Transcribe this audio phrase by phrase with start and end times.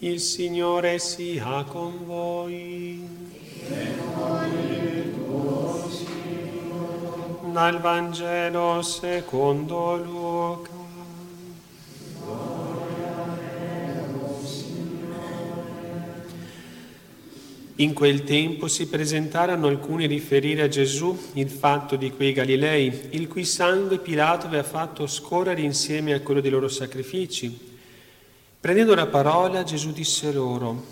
[0.00, 3.04] Il Signore sia con voi.
[7.52, 10.70] Dal Vangelo secondo Luca.
[17.74, 23.08] In quel tempo si presentarono alcuni a riferire a Gesù il fatto di quei Galilei,
[23.10, 27.77] il cui sangue Pilato aveva fatto scorrere insieme a quello dei loro sacrifici.
[28.60, 30.84] Prendendo la parola, Gesù disse loro,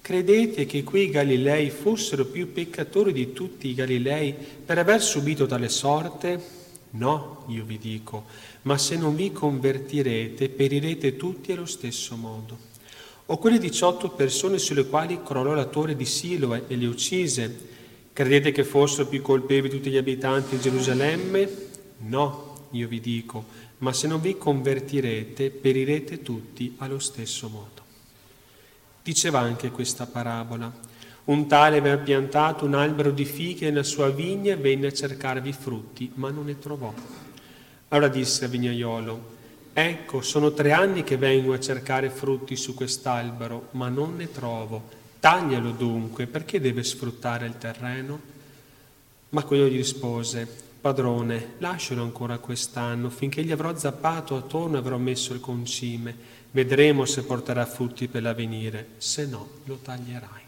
[0.00, 5.68] credete che quei Galilei fossero più peccatori di tutti i Galilei per aver subito tale
[5.68, 6.62] sorte?
[6.90, 8.24] No, io vi dico,
[8.62, 12.72] ma se non vi convertirete, perirete tutti allo stesso modo
[13.26, 17.58] o quelle 18 persone sulle quali crollò la torre di Siloe e le uccise,
[18.12, 21.48] credete che fossero più colpevoli tutti gli abitanti di Gerusalemme?
[22.00, 23.44] No, io vi dico,
[23.84, 27.82] ma se non vi convertirete, perirete tutti allo stesso modo.
[29.02, 30.72] Diceva anche questa parabola.
[31.24, 35.52] Un tale aveva piantato un albero di fighe nella sua vigna e venne a cercarvi
[35.52, 36.94] frutti, ma non ne trovò.
[37.88, 39.32] Allora disse al vignaiolo,
[39.74, 44.82] Ecco, sono tre anni che vengo a cercare frutti su quest'albero, ma non ne trovo.
[45.20, 48.18] Taglialo dunque, perché deve sfruttare il terreno?
[49.28, 50.48] Ma quello gli rispose,
[50.84, 56.14] Padrone, lascialo ancora quest'anno, finché gli avrò zappato attorno e avrò messo il concime.
[56.50, 60.42] Vedremo se porterà frutti per l'avvenire, se no lo taglierai.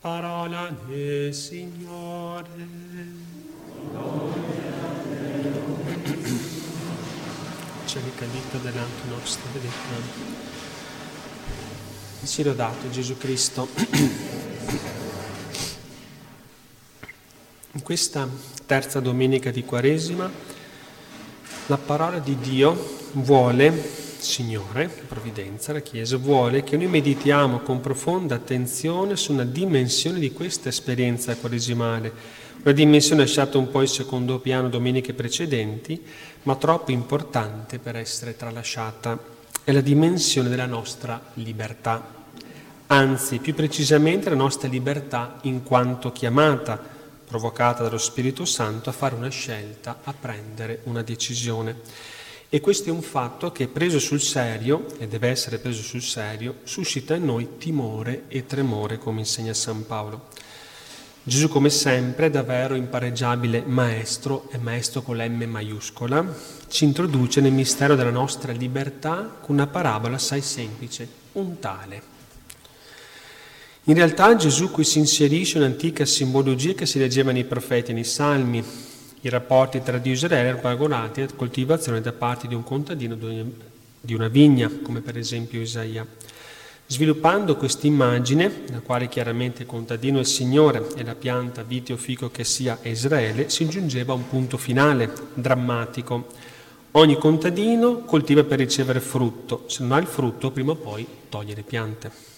[0.00, 2.48] Parola del Signore.
[7.84, 9.76] Cericalito delante nostro, vedete.
[12.22, 13.68] Si lodato Gesù Cristo.
[17.88, 18.28] questa
[18.66, 20.30] terza domenica di Quaresima
[21.68, 22.76] la parola di Dio
[23.12, 23.72] vuole,
[24.18, 30.32] Signore, provvidenza, la Chiesa, vuole che noi meditiamo con profonda attenzione su una dimensione di
[30.32, 32.12] questa esperienza quaresimale,
[32.62, 35.98] una dimensione lasciata un po' in secondo piano domeniche precedenti,
[36.42, 39.18] ma troppo importante per essere tralasciata,
[39.64, 42.16] è la dimensione della nostra libertà.
[42.88, 46.96] Anzi, più precisamente la nostra libertà in quanto chiamata,
[47.28, 51.76] provocata dallo Spirito Santo, a fare una scelta, a prendere una decisione.
[52.48, 56.56] E questo è un fatto che preso sul serio, e deve essere preso sul serio,
[56.64, 60.28] suscita in noi timore e tremore, come insegna San Paolo.
[61.22, 66.24] Gesù come sempre, davvero impareggiabile maestro, e maestro con l'M maiuscola,
[66.68, 72.17] ci introduce nel mistero della nostra libertà con una parabola assai semplice, un tale.
[73.88, 78.04] In realtà Gesù qui si inserisce un'antica simbologia che si leggeva nei profeti e nei
[78.04, 78.62] salmi.
[79.22, 83.14] I rapporti tra Dio e Israele erano paragonati alla coltivazione da parte di un contadino
[83.14, 86.06] di una vigna, come per esempio Isaia.
[86.86, 91.96] Sviluppando questa immagine, nella quale chiaramente il contadino è il Signore e la pianta viteo
[91.96, 96.26] fico che sia Israele, si giungeva a un punto finale, drammatico.
[96.90, 101.54] Ogni contadino coltiva per ricevere frutto, se non ha il frutto prima o poi toglie
[101.54, 102.36] le piante.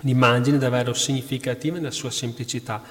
[0.00, 2.82] L'immagine è davvero significativa nella sua semplicità.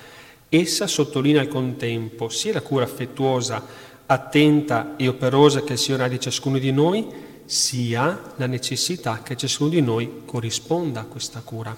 [0.50, 3.64] Essa sottolinea al contempo sia la cura affettuosa,
[4.06, 7.08] attenta e operosa che il Signore ha di ciascuno di noi,
[7.46, 11.76] sia la necessità che ciascuno di noi corrisponda a questa cura.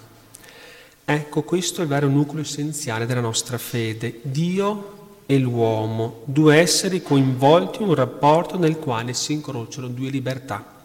[1.09, 4.19] Ecco, questo è il vero nucleo essenziale della nostra fede.
[4.23, 4.95] Dio
[5.25, 10.75] e l'uomo, due esseri coinvolti in un rapporto nel quale si incrociano due libertà.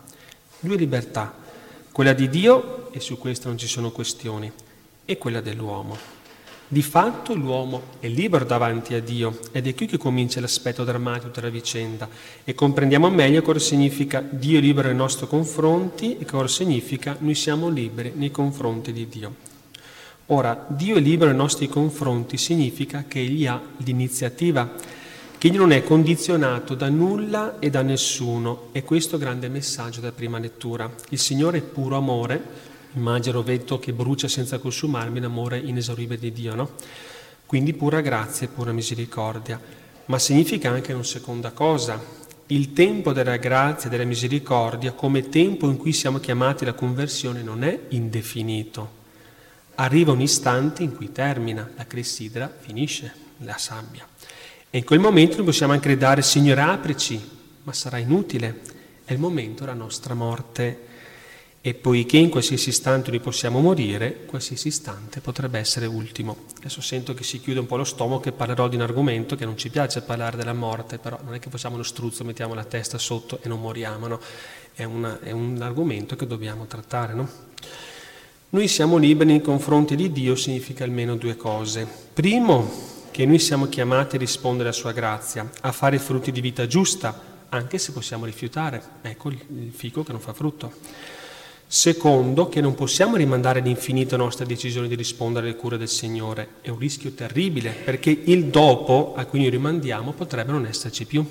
[0.61, 1.33] Due libertà,
[1.93, 4.51] quella di Dio, e su questo non ci sono questioni,
[5.05, 6.21] e quella dell'uomo.
[6.67, 11.29] Di fatto l'uomo è libero davanti a Dio ed è qui che comincia l'aspetto drammatico
[11.29, 12.09] della vicenda
[12.45, 17.35] e comprendiamo meglio cosa significa Dio è libero nei nostri confronti e cosa significa noi
[17.35, 19.35] siamo liberi nei confronti di Dio.
[20.27, 24.73] Ora, Dio è libero nei nostri confronti significa che Egli ha l'iniziativa,
[25.43, 28.69] che non è condizionato da nulla e da nessuno.
[28.71, 30.89] E questo grande messaggio della prima lettura.
[31.09, 32.41] Il Signore è puro amore,
[32.93, 36.71] Immagino vento che brucia senza consumarmi l'amore inesauribile di Dio, no?
[37.45, 39.61] Quindi pura grazia e pura misericordia.
[40.05, 42.01] Ma significa anche una seconda cosa.
[42.47, 47.43] Il tempo della grazia e della misericordia, come tempo in cui siamo chiamati alla conversione,
[47.43, 48.91] non è indefinito.
[49.75, 54.07] Arriva un istante in cui termina, la clessidra finisce, la sabbia.
[54.75, 57.21] E in quel momento noi possiamo anche gridare, Signore aprici,
[57.65, 58.63] ma sarà inutile.
[59.05, 60.87] È il momento della nostra morte.
[61.61, 66.45] E poiché in qualsiasi istante noi possiamo morire, qualsiasi istante potrebbe essere ultimo.
[66.57, 69.45] Adesso sento che si chiude un po' lo stomaco e parlerò di un argomento che
[69.45, 72.65] non ci piace parlare della morte, però non è che facciamo lo struzzo, mettiamo la
[72.65, 74.21] testa sotto e non moriamo, no?
[74.73, 77.29] È, una, è un argomento che dobbiamo trattare, no?
[78.49, 81.87] Noi siamo liberi nei confronti di Dio significa almeno due cose.
[82.15, 86.67] Primo, che noi siamo chiamati a rispondere alla sua grazia, a fare frutti di vita
[86.67, 88.83] giusta, anche se possiamo rifiutare.
[89.03, 90.73] Ecco il fico che non fa frutto.
[91.67, 96.55] Secondo, che non possiamo rimandare all'infinito la nostra decisione di rispondere alle cure del Signore.
[96.63, 101.25] È un rischio terribile, perché il dopo a cui noi rimandiamo potrebbe non esserci più.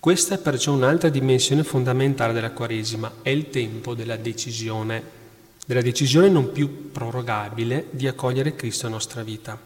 [0.00, 5.22] Questa è perciò un'altra dimensione fondamentale della Quaresima, è il tempo della decisione,
[5.64, 9.58] della decisione non più prorogabile di accogliere Cristo nella nostra vita.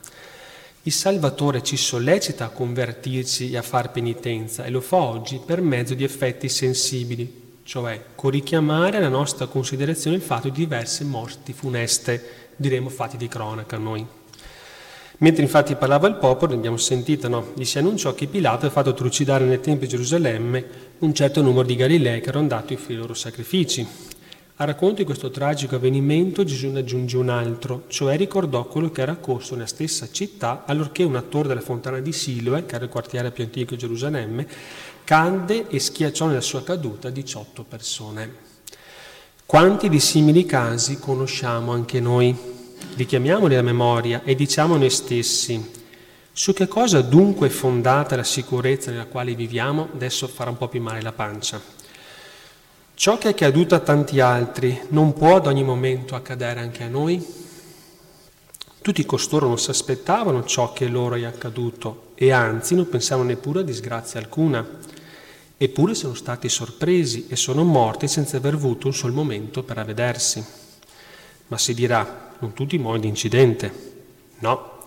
[0.83, 5.61] Il Salvatore ci sollecita a convertirci e a far penitenza e lo fa oggi per
[5.61, 11.53] mezzo di effetti sensibili, cioè con richiamare alla nostra considerazione il fatto di diverse morti
[11.53, 14.07] funeste, diremo fatti di cronaca noi.
[15.21, 17.53] Mentre infatti parlava il popolo, abbiamo sentito, no?
[17.57, 20.65] gli si annunciò che Pilato aveva fatto trucidare nel Tempio di Gerusalemme
[20.99, 23.87] un certo numero di Galilei che erano andati a offrire i loro sacrifici.
[24.61, 29.03] A racconto di questo tragico avvenimento Gesù ne aggiunge un altro, cioè ricordò quello che
[29.03, 32.91] era accorso nella stessa città allorché un attore della fontana di Siloe, che era il
[32.91, 34.49] quartiere più antico di Gerusalemme,
[35.05, 38.33] cadde e schiacciò nella sua caduta 18 persone.
[39.47, 42.57] Quanti di simili casi conosciamo anche noi?
[42.97, 45.71] richiamiamoli alla memoria e diciamo noi stessi,
[46.33, 49.89] su che cosa dunque è fondata la sicurezza nella quale viviamo?
[49.95, 51.78] Adesso farà un po' più male la pancia.
[52.99, 56.89] Ciò che è accaduto a tanti altri non può ad ogni momento accadere anche a
[56.89, 57.25] noi?
[58.83, 63.61] Tutti costoro non si aspettavano ciò che loro è accaduto e anzi non pensavano neppure
[63.61, 64.67] a disgrazia alcuna.
[65.57, 70.45] Eppure sono stati sorpresi e sono morti senza aver avuto un sol momento per avvedersi.
[71.47, 73.73] Ma si dirà, non tutti muoiono di incidente.
[74.41, 74.83] No,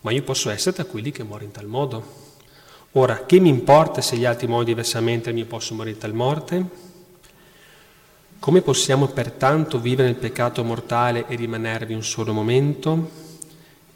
[0.00, 2.04] ma io posso essere tra quelli che muoiono in tal modo.
[2.94, 6.14] Ora, che mi importa se gli altri muoiono diversamente e io posso morire in tal
[6.14, 6.92] morte?
[8.44, 13.10] Come possiamo pertanto vivere nel peccato mortale e rimanervi un solo momento?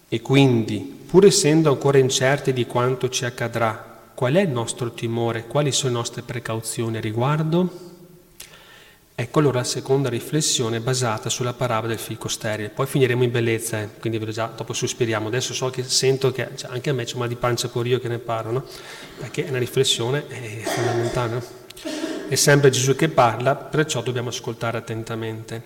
[0.09, 5.47] E quindi, pur essendo ancora incerti di quanto ci accadrà, qual è il nostro timore,
[5.47, 7.97] quali sono le nostre precauzioni a riguardo?
[9.15, 12.71] Ecco allora la seconda riflessione basata sulla parabola del fico sterile.
[12.71, 13.91] Poi finiremo in bellezza, eh?
[14.01, 15.27] quindi già dopo sospiriamo.
[15.27, 18.01] Adesso so che sento che cioè, anche a me c'è mal di pancia pure io
[18.01, 18.65] che ne parlo, no?
[19.19, 21.33] perché è una riflessione è fondamentale.
[21.35, 22.08] No?
[22.29, 25.63] È sempre Gesù che parla, perciò dobbiamo ascoltare attentamente.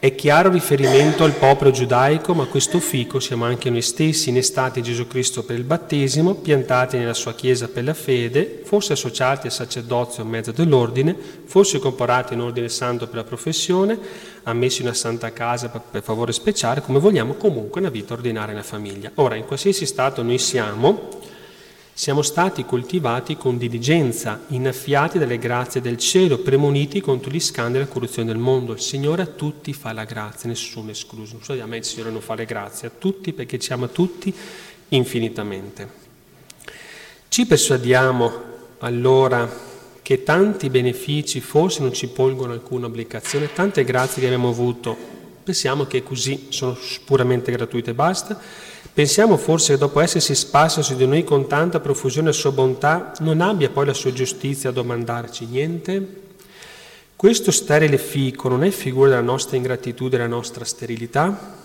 [0.00, 4.84] È chiaro riferimento al popolo giudaico, ma questo fico siamo anche noi stessi, innestati in
[4.84, 9.52] Gesù Cristo per il battesimo, piantati nella sua Chiesa per la fede, forse associati al
[9.52, 13.96] sacerdozio a mezzo dell'ordine, forse comparati in ordine santo per la professione,
[14.42, 18.64] ammessi in una santa casa per favore speciale, come vogliamo, comunque una vita ordinaria nella
[18.64, 19.12] famiglia.
[19.14, 21.10] Ora, in qualsiasi stato noi siamo,
[21.98, 27.86] siamo stati coltivati con diligenza, innaffiati dalle grazie del cielo, premoniti contro gli scandali e
[27.86, 28.74] la corruzione del mondo.
[28.74, 31.32] Il Signore a tutti fa la grazia, nessuno escluso.
[31.32, 33.88] Non so, a me il Signore non fa le grazie, a tutti perché ci ama
[33.88, 34.32] tutti
[34.88, 35.88] infinitamente.
[37.28, 38.32] Ci persuadiamo
[38.80, 39.50] allora
[40.02, 44.94] che tanti benefici forse non ci pongono alcuna obbligazione, tante grazie che abbiamo avuto,
[45.42, 46.76] pensiamo che così sono
[47.06, 48.38] puramente gratuite e basta,
[48.96, 53.12] Pensiamo forse che dopo essersi sparso su di noi con tanta profusione e sua bontà,
[53.18, 56.22] non abbia poi la sua giustizia a domandarci niente?
[57.14, 61.58] Questo sterile fico non è figura della nostra ingratitudine, della nostra sterilità?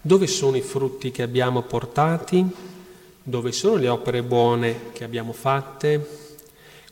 [0.00, 2.46] Dove sono i frutti che abbiamo portati?
[3.20, 6.06] Dove sono le opere buone che abbiamo fatte?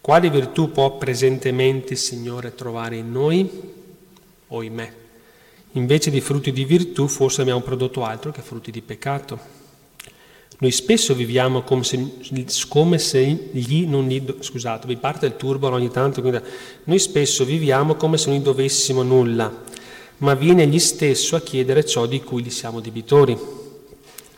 [0.00, 3.48] Quali virtù può presentemente il Signore trovare in noi
[4.48, 5.04] o in?
[5.76, 9.38] Invece di frutti di virtù forse abbiamo prodotto altro che frutti di peccato.
[10.58, 11.98] Noi spesso viviamo come se,
[12.68, 14.24] come se gli non gli...
[14.40, 16.22] Scusate, mi parte il turbo ogni tanto.
[16.22, 16.40] Quindi,
[16.84, 19.64] noi spesso viviamo come se non gli dovessimo nulla,
[20.18, 23.36] ma viene egli stesso a chiedere ciò di cui gli siamo debitori.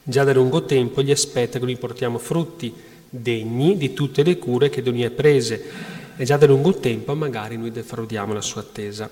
[0.03, 2.75] Già da lungo tempo gli aspetta che noi portiamo frutti
[3.09, 5.63] degni di tutte le cure che da noi ha prese
[6.17, 9.09] e già da lungo tempo magari noi defraudiamo la sua attesa.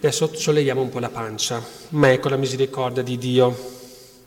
[0.00, 3.76] Adesso solleviamo un po' la pancia, ma ecco la misericordia di Dio.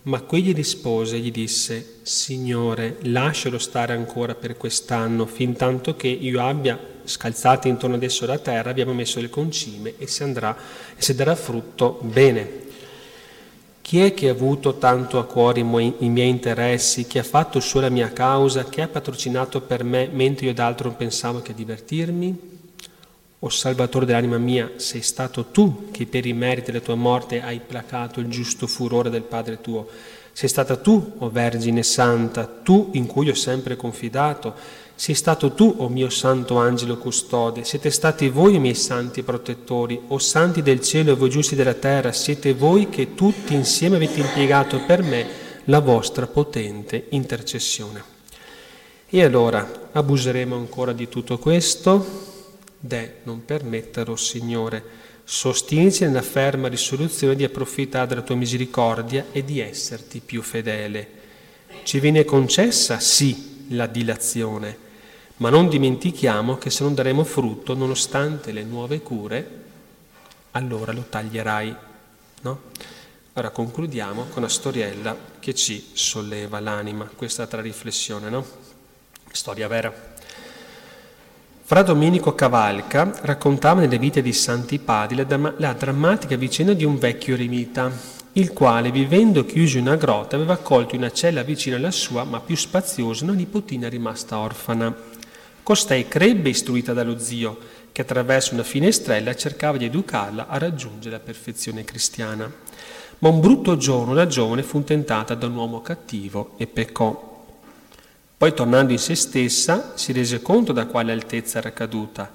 [0.04, 6.10] Ma quegli rispose e gli disse, Signore, lascialo stare ancora per quest'anno, fin tanto che
[6.10, 10.54] io abbia scalzati intorno ad esso la terra, abbiamo messo le concime e si andrà
[10.94, 12.60] e si darà frutto bene.
[13.82, 15.64] Chi è che ha avuto tanto a cuore i
[16.10, 20.48] miei interessi, che ha fatto solo la mia causa, che ha patrocinato per me mentre
[20.48, 22.51] io d'altro pensavo che a divertirmi?
[23.44, 27.60] O Salvatore dell'anima mia, sei stato tu che per i meriti della tua morte hai
[27.60, 29.88] placato il giusto furore del Padre tuo.
[30.32, 34.54] Sei stata tu, o Vergine Santa, tu in cui ho sempre confidato.
[34.94, 40.20] sei stato tu, o mio santo angelo custode, siete stati voi miei santi protettori, o
[40.20, 44.82] santi del cielo e voi giusti della terra, siete voi che tutti insieme avete impiegato
[44.86, 45.26] per me
[45.64, 48.04] la vostra potente intercessione.
[49.10, 52.30] E allora abuseremo ancora di tutto questo?
[52.84, 54.84] De non permetterlo, Signore.
[55.24, 61.08] Sostienici nella ferma risoluzione di approfittare della tua misericordia e di esserti più fedele.
[61.84, 64.76] Ci viene concessa, sì, la dilazione,
[65.38, 69.60] ma non dimentichiamo che se non daremo frutto, nonostante le nuove cure,
[70.52, 71.76] allora lo taglierai.
[72.42, 72.62] No?
[73.34, 78.46] Ora concludiamo con una storiella che ci solleva l'anima, questa altra riflessione, no?
[79.32, 80.10] Storia vera.
[81.72, 86.98] Fra Domenico Cavalca raccontava nelle vite di Santi Padi la, la drammatica vicenda di un
[86.98, 87.90] vecchio eremita,
[88.34, 92.26] il quale, vivendo chiuso in una grotta, aveva accolto in una cella vicina alla sua,
[92.26, 94.94] ma più spaziosa, una nipotina rimasta orfana.
[95.64, 97.58] Costei crebbe istruita dallo zio,
[97.94, 102.52] che attraverso una finestrella cercava di educarla a raggiungere la perfezione cristiana.
[103.20, 107.31] Ma un brutto giorno la giovane fu tentata da un uomo cattivo e peccò.
[108.42, 112.28] Poi tornando in se stessa si rese conto da quale altezza era caduta,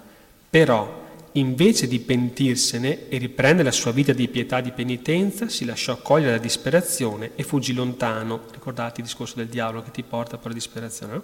[0.49, 5.65] però invece di pentirsene e riprendere la sua vita di pietà e di penitenza, si
[5.65, 8.43] lasciò cogliere la disperazione e fuggì lontano.
[8.53, 11.13] Ricordate il discorso del diavolo che ti porta per la disperazione?
[11.15, 11.23] No?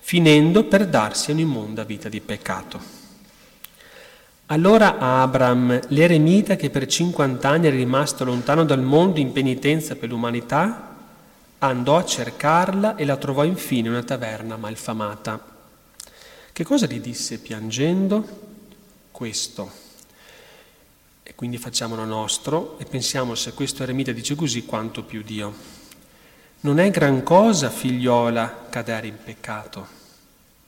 [0.00, 2.80] finendo per darsi un'immonda vita di peccato.
[4.46, 10.08] Allora Abram, l'eremita che per 50 anni era rimasto lontano dal mondo in penitenza per
[10.08, 10.95] l'umanità,
[11.66, 15.54] andò a cercarla e la trovò infine in una taverna malfamata.
[16.52, 18.44] Che cosa gli disse piangendo?
[19.10, 19.70] Questo.
[21.22, 25.54] E quindi facciamolo nostro e pensiamo se questo eremita dice così quanto più Dio.
[26.60, 29.96] Non è gran cosa, figliola, cadere in peccato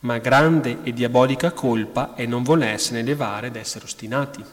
[0.01, 4.45] ma grande e diabolica colpa è non volersene levare ed essere ostinati.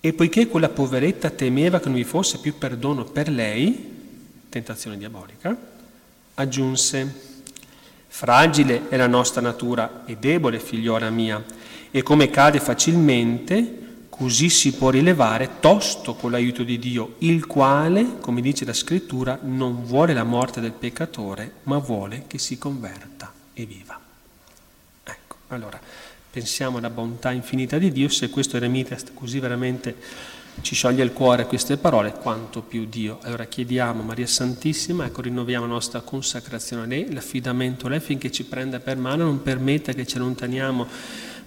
[0.00, 3.97] E poiché quella poveretta temeva che non vi fosse più perdono per lei,
[4.58, 5.56] tentazione diabolica,
[6.34, 7.36] aggiunse,
[8.08, 11.42] fragile è la nostra natura e debole, figliora mia,
[11.90, 18.18] e come cade facilmente, così si può rilevare tosto con l'aiuto di Dio, il quale,
[18.18, 23.32] come dice la scrittura, non vuole la morte del peccatore, ma vuole che si converta
[23.54, 23.98] e viva.
[25.04, 25.80] Ecco, allora
[26.30, 29.94] pensiamo alla bontà infinita di Dio, se questo eremita così veramente
[30.60, 33.18] ci scioglie il cuore queste parole, quanto più Dio.
[33.22, 38.30] Allora chiediamo Maria Santissima, ecco rinnoviamo la nostra consacrazione a lei, l'affidamento a lei finché
[38.30, 40.86] ci prenda per mano, non permetta che ci allontaniamo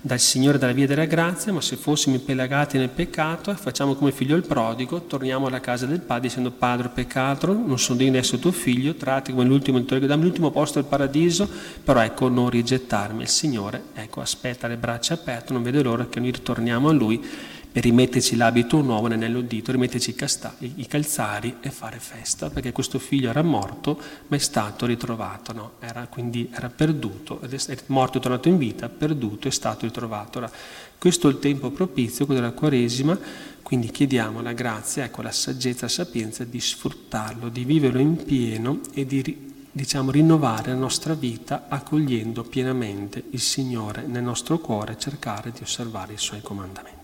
[0.04, 4.36] dal Signore dalla via della grazia, ma se fossimo impelagati nel peccato, facciamo come figlio
[4.36, 8.40] il prodigo, torniamo alla casa del Padre dicendo Padre peccato, non sono degno di essere
[8.40, 11.48] tuo figlio, tratti come l'ultimo, dammi l'ultimo posto del paradiso,
[11.84, 13.22] però ecco non rigettarmi.
[13.22, 17.24] Il Signore, ecco, aspetta le braccia aperte, non vede l'ora che noi ritorniamo a Lui
[17.72, 20.14] per rimetterci l'abito nuovo nell'anello dito, rimetterci
[20.60, 23.98] i, calzari e fare festa, perché questo figlio era morto
[24.28, 25.72] ma è stato ritrovato, no?
[25.80, 30.40] era, quindi era perduto, è morto e tornato in vita, perduto e stato ritrovato.
[30.40, 30.52] Ora,
[30.98, 33.18] questo è il tempo propizio, quello della Quaresima,
[33.62, 38.82] quindi chiediamo la grazia, ecco la saggezza, la sapienza di sfruttarlo, di viverlo in pieno
[38.94, 45.52] e di diciamo, rinnovare la nostra vita accogliendo pienamente il Signore nel nostro cuore, cercare
[45.52, 47.01] di osservare i Suoi comandamenti.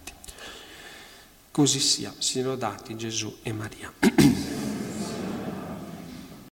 [1.58, 3.92] Così sia, siano dati Gesù e Maria.